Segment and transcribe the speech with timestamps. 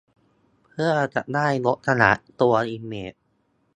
[0.63, 3.13] เพื่อจะได้ลดขนาดตัวอิมเมจ